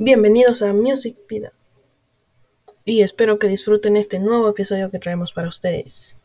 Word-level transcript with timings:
Bienvenidos 0.00 0.62
a 0.62 0.72
Music 0.72 1.16
Vida. 1.28 1.52
Y 2.84 3.02
espero 3.02 3.40
que 3.40 3.48
disfruten 3.48 3.96
este 3.96 4.20
nuevo 4.20 4.48
episodio 4.48 4.92
que 4.92 5.00
traemos 5.00 5.32
para 5.32 5.48
ustedes. 5.48 6.16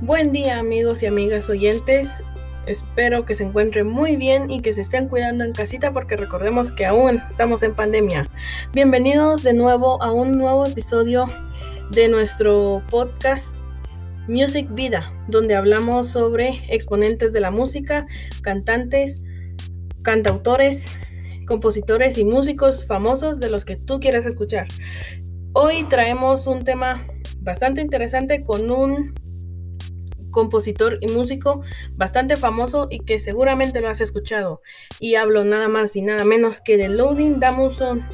Buen 0.00 0.32
día 0.32 0.58
amigos 0.58 1.04
y 1.04 1.06
amigas 1.06 1.48
oyentes. 1.48 2.24
Espero 2.66 3.24
que 3.24 3.36
se 3.36 3.44
encuentren 3.44 3.86
muy 3.86 4.16
bien 4.16 4.50
y 4.50 4.62
que 4.62 4.74
se 4.74 4.80
estén 4.80 5.08
cuidando 5.08 5.44
en 5.44 5.52
casita 5.52 5.92
porque 5.92 6.16
recordemos 6.16 6.72
que 6.72 6.86
aún 6.86 7.22
estamos 7.30 7.62
en 7.62 7.76
pandemia. 7.76 8.28
Bienvenidos 8.72 9.44
de 9.44 9.54
nuevo 9.54 10.02
a 10.02 10.10
un 10.10 10.36
nuevo 10.36 10.66
episodio 10.66 11.30
de 11.92 12.08
nuestro 12.08 12.82
podcast 12.90 13.54
Music 14.26 14.68
Vida, 14.70 15.12
donde 15.28 15.54
hablamos 15.54 16.08
sobre 16.08 16.62
exponentes 16.68 17.32
de 17.32 17.40
la 17.40 17.50
música, 17.50 18.06
cantantes, 18.42 19.22
cantautores, 20.02 20.98
compositores 21.46 22.16
y 22.16 22.24
músicos 22.24 22.86
famosos 22.86 23.38
de 23.38 23.50
los 23.50 23.64
que 23.64 23.76
tú 23.76 24.00
quieras 24.00 24.24
escuchar. 24.24 24.66
Hoy 25.52 25.84
traemos 25.84 26.46
un 26.46 26.64
tema 26.64 27.06
bastante 27.40 27.82
interesante 27.82 28.42
con 28.42 28.70
un 28.70 29.12
compositor 30.30 30.98
y 31.00 31.08
músico 31.08 31.62
bastante 31.92 32.36
famoso 32.36 32.88
y 32.90 33.00
que 33.00 33.18
seguramente 33.18 33.80
lo 33.80 33.88
has 33.88 34.00
escuchado. 34.00 34.62
Y 35.00 35.16
hablo 35.16 35.44
nada 35.44 35.68
más 35.68 35.94
y 35.96 36.02
nada 36.02 36.24
menos 36.24 36.60
que 36.60 36.76
de 36.76 36.88
Loading 36.88 37.40
Damuson. 37.40 38.04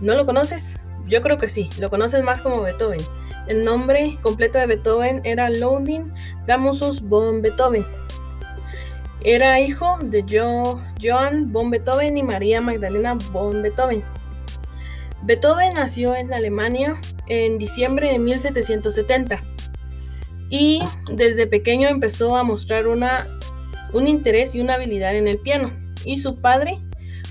¿No 0.00 0.14
lo 0.16 0.26
conoces? 0.26 0.76
Yo 1.06 1.22
creo 1.22 1.38
que 1.38 1.48
sí, 1.48 1.68
lo 1.78 1.88
conoces 1.88 2.22
más 2.24 2.40
como 2.40 2.62
Beethoven. 2.62 3.00
El 3.46 3.64
nombre 3.64 4.18
completo 4.22 4.58
de 4.58 4.66
Beethoven 4.66 5.20
era 5.24 5.50
Loading 5.50 6.12
Damusus 6.46 7.00
von 7.00 7.42
Beethoven. 7.42 7.84
Era 9.22 9.60
hijo 9.60 9.98
de 10.02 10.24
Johann 11.00 11.52
von 11.52 11.70
Beethoven 11.70 12.16
y 12.16 12.22
María 12.22 12.60
Magdalena 12.60 13.14
von 13.32 13.62
Beethoven. 13.62 14.02
Beethoven 15.22 15.74
nació 15.74 16.14
en 16.14 16.32
Alemania 16.32 17.00
en 17.28 17.58
diciembre 17.58 18.10
de 18.12 18.18
1770 18.18 19.42
y 20.50 20.82
desde 21.12 21.46
pequeño 21.46 21.88
empezó 21.88 22.36
a 22.36 22.42
mostrar 22.42 22.86
una, 22.86 23.26
un 23.92 24.06
interés 24.06 24.54
y 24.54 24.60
una 24.60 24.74
habilidad 24.74 25.16
en 25.16 25.28
el 25.28 25.38
piano. 25.38 25.72
Y 26.04 26.18
su 26.18 26.40
padre, 26.40 26.78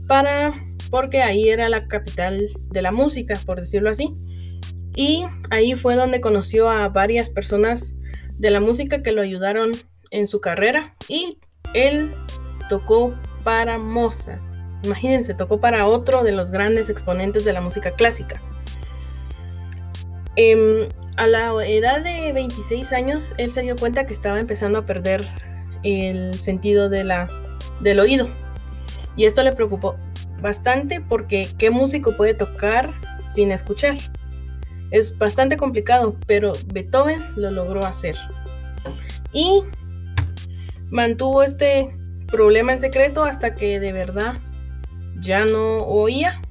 para 0.07 0.53
porque 0.91 1.21
ahí 1.21 1.49
era 1.49 1.69
la 1.69 1.87
capital 1.87 2.47
de 2.69 2.81
la 2.81 2.91
música, 2.91 3.39
por 3.45 3.59
decirlo 3.59 3.89
así. 3.89 4.15
Y 4.95 5.25
ahí 5.49 5.73
fue 5.73 5.95
donde 5.95 6.21
conoció 6.21 6.69
a 6.69 6.87
varias 6.87 7.29
personas 7.29 7.95
de 8.37 8.49
la 8.49 8.61
música 8.61 9.03
que 9.03 9.11
lo 9.11 9.21
ayudaron 9.21 9.71
en 10.11 10.27
su 10.27 10.39
carrera 10.39 10.95
y 11.09 11.39
él 11.73 12.13
tocó 12.69 13.13
para 13.43 13.77
Mozart. 13.77 14.41
Imagínense, 14.83 15.33
tocó 15.33 15.59
para 15.59 15.87
otro 15.87 16.23
de 16.23 16.31
los 16.31 16.51
grandes 16.51 16.89
exponentes 16.89 17.43
de 17.43 17.53
la 17.53 17.61
música 17.61 17.91
clásica. 17.91 18.41
Em, 20.35 20.87
a 21.17 21.27
la 21.27 21.65
edad 21.65 22.01
de 22.01 22.31
26 22.33 22.91
años, 22.91 23.33
él 23.37 23.51
se 23.51 23.61
dio 23.61 23.75
cuenta 23.75 24.05
que 24.05 24.13
estaba 24.13 24.39
empezando 24.39 24.79
a 24.79 24.85
perder 24.85 25.27
el 25.83 26.33
sentido 26.35 26.89
del 26.89 27.99
oído. 27.99 28.27
Y 29.15 29.25
esto 29.25 29.43
le 29.43 29.53
preocupó 29.53 29.95
bastante 30.41 30.99
porque 31.01 31.47
¿qué 31.57 31.69
músico 31.69 32.15
puede 32.17 32.33
tocar 32.33 32.91
sin 33.33 33.51
escuchar? 33.51 33.97
Es 34.91 35.17
bastante 35.17 35.57
complicado, 35.57 36.17
pero 36.27 36.51
Beethoven 36.67 37.21
lo 37.35 37.49
logró 37.51 37.85
hacer. 37.85 38.15
Y 39.31 39.63
mantuvo 40.89 41.43
este 41.43 41.95
problema 42.27 42.73
en 42.73 42.81
secreto 42.81 43.23
hasta 43.23 43.55
que 43.55 43.79
de 43.79 43.93
verdad 43.93 44.35
ya 45.17 45.45
no 45.45 45.77
oía 45.77 46.41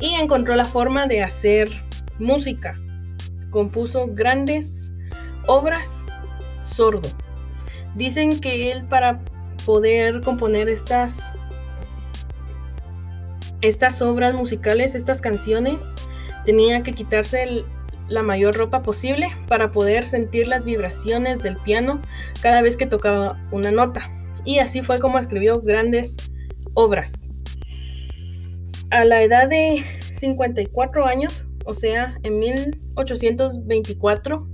y 0.00 0.14
encontró 0.14 0.56
la 0.56 0.64
forma 0.64 1.06
de 1.06 1.22
hacer 1.22 1.70
música. 2.18 2.78
Compuso 3.50 4.08
grandes 4.08 4.90
obras 5.46 6.04
sordo. 6.62 7.08
Dicen 7.94 8.40
que 8.40 8.72
él 8.72 8.84
para 8.84 9.20
poder 9.64 10.20
componer 10.20 10.68
estas 10.68 11.32
estas 13.62 14.02
obras 14.02 14.34
musicales, 14.34 14.94
estas 14.94 15.20
canciones, 15.20 15.94
tenía 16.44 16.82
que 16.82 16.92
quitarse 16.92 17.64
la 18.08 18.22
mayor 18.22 18.54
ropa 18.56 18.82
posible 18.82 19.28
para 19.48 19.72
poder 19.72 20.06
sentir 20.06 20.46
las 20.46 20.64
vibraciones 20.64 21.42
del 21.42 21.56
piano 21.56 22.00
cada 22.40 22.62
vez 22.62 22.76
que 22.76 22.86
tocaba 22.86 23.42
una 23.50 23.72
nota 23.72 24.10
y 24.44 24.60
así 24.60 24.80
fue 24.80 25.00
como 25.00 25.18
escribió 25.18 25.60
grandes 25.60 26.16
obras. 26.74 27.28
A 28.90 29.04
la 29.04 29.22
edad 29.22 29.48
de 29.48 29.84
54 30.16 31.04
años, 31.04 31.44
o 31.66 31.74
sea, 31.74 32.18
en 32.22 32.38
1824, 32.38 34.48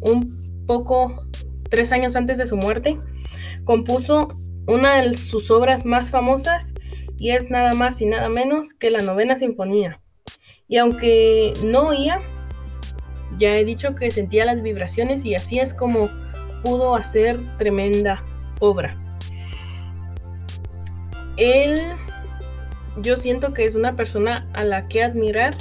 un 0.00 0.64
poco 0.66 1.24
tres 1.68 1.92
años 1.92 2.16
antes 2.16 2.38
de 2.38 2.46
su 2.46 2.56
muerte, 2.56 2.98
compuso 3.64 4.28
una 4.66 5.02
de 5.02 5.14
sus 5.14 5.50
obras 5.50 5.84
más 5.84 6.10
famosas 6.10 6.74
y 7.16 7.30
es 7.30 7.50
nada 7.50 7.72
más 7.72 8.00
y 8.00 8.06
nada 8.06 8.28
menos 8.28 8.74
que 8.74 8.90
la 8.90 9.02
novena 9.02 9.38
sinfonía. 9.38 10.00
Y 10.68 10.76
aunque 10.76 11.52
no 11.64 11.88
oía, 11.88 12.20
ya 13.36 13.56
he 13.56 13.64
dicho 13.64 13.94
que 13.94 14.10
sentía 14.10 14.44
las 14.44 14.62
vibraciones 14.62 15.24
y 15.24 15.34
así 15.34 15.58
es 15.58 15.74
como 15.74 16.08
pudo 16.62 16.94
hacer 16.94 17.38
tremenda 17.58 18.24
obra 18.60 19.00
él, 21.40 21.80
yo 22.98 23.16
siento 23.16 23.54
que 23.54 23.64
es 23.64 23.74
una 23.74 23.96
persona 23.96 24.46
a 24.52 24.62
la 24.62 24.88
que 24.88 25.02
admirar 25.02 25.56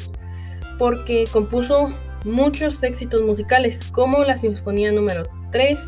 porque 0.80 1.26
compuso 1.32 1.90
muchos 2.26 2.82
éxitos 2.82 3.22
musicales, 3.22 3.92
como 3.92 4.24
la 4.24 4.38
Sinfonía 4.38 4.92
número 4.92 5.30
3, 5.52 5.80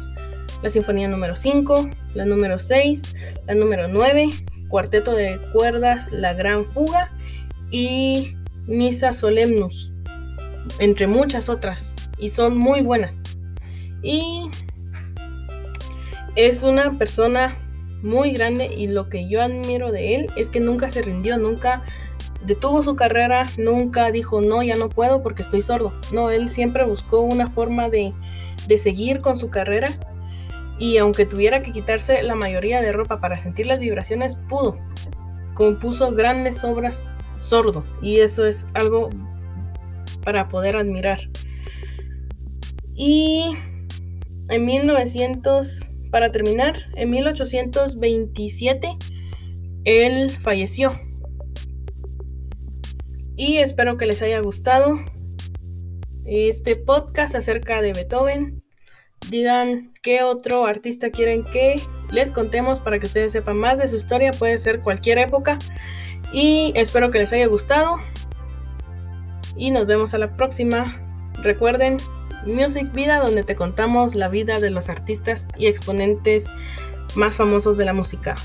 la 0.62 0.69
Sinfonía 0.69 1.07
número 1.07 1.35
5, 1.35 1.90
la 2.13 2.25
número 2.25 2.59
6, 2.59 3.16
la 3.47 3.56
número 3.56 3.88
9, 3.88 4.30
Cuarteto 4.68 5.16
de 5.16 5.40
Cuerdas, 5.53 6.12
La 6.12 6.34
Gran 6.34 6.66
Fuga 6.66 7.12
y 7.72 8.35
Misa 8.68 9.13
Solemnus, 9.13 9.94
entre 10.80 11.07
muchas 11.07 11.50
otras, 11.50 11.96
y 12.19 12.30
son 12.30 12.57
muy 12.57 12.81
buenas. 12.81 13.18
Y 14.03 14.50
es 16.35 16.63
una 16.63 16.97
persona 16.97 17.57
muy 18.01 18.31
grande 18.31 18.66
y 18.75 18.88
lo 18.88 19.07
que 19.07 19.30
yo 19.30 19.41
admiro 19.41 19.91
de 19.91 20.16
él 20.16 20.30
es 20.36 20.50
que 20.50 20.60
nunca 20.60 20.89
se 20.89 21.01
rindió, 21.01 21.38
nunca 21.38 21.83
detuvo 22.46 22.84
su 22.84 22.96
carrera, 22.96 23.46
nunca 23.58 24.12
dijo 24.12 24.42
no, 24.42 24.64
ya 24.64 24.76
no 24.76 24.90
puedo 24.90 25.22
porque 25.24 25.42
estoy 25.42 25.62
sordo. 25.62 25.94
No, 26.12 26.30
él 26.30 26.50
siempre 26.50 26.84
buscó 26.86 27.22
una 27.22 27.50
forma 27.50 27.90
de, 27.90 28.14
de 28.68 28.78
seguir 28.78 29.22
con 29.22 29.38
su 29.38 29.50
carrera 29.50 29.90
y 30.80 30.98
aunque 30.98 31.26
tuviera 31.26 31.62
que 31.62 31.72
quitarse 31.72 32.24
la 32.24 32.36
mayoría 32.36 32.82
de 32.82 32.92
ropa 32.92 33.22
para 33.22 33.38
sentir 33.38 33.68
las 33.68 33.80
vibraciones, 33.80 34.36
pudo. 34.50 34.78
Compuso 35.54 36.12
grandes 36.12 36.64
obras 36.64 37.08
sordo 37.38 37.84
y 38.02 38.20
eso 38.20 38.46
es 38.46 38.66
algo 38.74 39.10
para 40.24 40.50
poder 40.50 40.76
admirar. 40.76 41.20
Y 42.96 43.56
en 44.50 44.66
1900 44.66 45.92
para 46.12 46.32
terminar, 46.32 46.76
en 46.96 47.10
1827 47.10 48.98
él 49.86 50.30
falleció. 50.30 51.00
Y 53.42 53.58
espero 53.58 53.98
que 53.98 54.06
les 54.06 54.22
haya 54.22 54.40
gustado 54.40 55.00
este 56.28 56.76
podcast 56.76 57.34
acerca 57.34 57.82
de 57.82 57.92
Beethoven. 57.92 58.62
digan 59.32 59.96
qué 60.04 60.22
otro 60.22 60.68
artista 60.68 61.10
quieren 61.10 61.44
que 61.46 61.82
les 62.12 62.30
contemos 62.30 62.80
para 62.80 63.00
que 63.00 63.08
ustedes 63.08 63.32
sepan 63.32 63.58
más 63.58 63.80
de 63.80 63.88
su 63.88 63.96
historia. 63.96 64.30
Puede 64.30 64.60
ser 64.60 64.82
cualquier 64.82 65.18
época. 65.18 65.58
Y 66.32 66.72
espero 66.76 67.10
que 67.10 67.18
les 67.18 67.34
haya 67.34 67.48
gustado. 67.48 67.96
Y 69.56 69.72
nos 69.72 69.88
vemos 69.88 70.14
a 70.14 70.20
la 70.20 70.36
próxima. 70.36 71.02
Recuerden, 71.42 71.98
Music 72.46 72.94
Vida, 72.94 73.22
donde 73.22 73.44
te 73.44 73.56
contamos 73.56 74.14
la 74.14 74.28
vida 74.28 74.60
de 74.60 74.70
los 74.70 74.88
artistas 74.88 75.48
y 75.58 75.66
exponentes 75.66 76.46
más 77.16 77.38
famosos 77.38 77.76
de 77.76 77.86
la 77.86 77.94
música. 77.94 78.36